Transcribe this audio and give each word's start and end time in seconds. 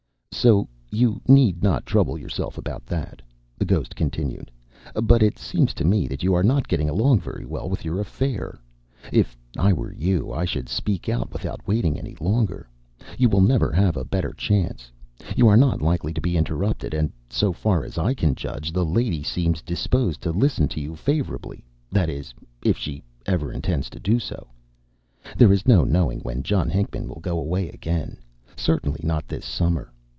"So 0.33 0.67
you 0.89 1.21
need 1.27 1.61
not 1.61 1.85
trouble 1.85 2.17
yourself 2.17 2.57
about 2.57 2.87
that," 2.87 3.21
the 3.59 3.65
ghost 3.65 3.95
continued; 3.95 4.49
"but 4.95 5.21
it 5.21 5.37
seems 5.37 5.71
to 5.75 5.85
me 5.85 6.07
that 6.07 6.23
you 6.23 6.33
are 6.33 6.41
not 6.41 6.67
getting 6.69 6.89
along 6.89 7.19
very 7.19 7.45
well 7.45 7.69
with 7.69 7.85
your 7.85 7.99
affair. 7.99 8.57
If 9.11 9.37
I 9.55 9.71
were 9.71 9.93
you, 9.93 10.33
I 10.33 10.45
should 10.45 10.67
speak 10.67 11.07
out 11.09 11.31
without 11.31 11.67
waiting 11.67 11.99
any 11.99 12.15
longer. 12.19 12.67
You 13.19 13.29
will 13.29 13.41
never 13.41 13.71
have 13.71 13.95
a 13.95 14.03
better 14.05 14.31
chance. 14.33 14.89
You 15.35 15.47
are 15.47 15.57
not 15.57 15.79
likely 15.81 16.11
to 16.13 16.21
be 16.21 16.37
interrupted; 16.37 16.95
and, 16.95 17.11
so 17.29 17.53
far 17.53 17.83
as 17.83 17.99
I 17.99 18.15
can 18.15 18.33
judge, 18.33 18.71
the 18.71 18.85
lady 18.85 19.21
seems 19.21 19.61
disposed 19.61 20.21
to 20.21 20.31
listen 20.31 20.67
to 20.69 20.79
you 20.81 20.95
favorably; 20.95 21.63
that 21.91 22.09
is, 22.09 22.33
if 22.65 22.77
she 22.77 23.03
ever 23.27 23.51
intends 23.53 23.91
to 23.91 23.99
do 23.99 24.17
so. 24.17 24.47
There 25.37 25.53
is 25.53 25.67
no 25.67 25.83
knowing 25.83 26.21
when 26.21 26.41
John 26.41 26.67
Hinckman 26.71 27.07
will 27.07 27.21
go 27.21 27.37
away 27.37 27.69
again; 27.69 28.17
certainly 28.55 29.01
not 29.03 29.27
this 29.27 29.45
summer. 29.45 29.93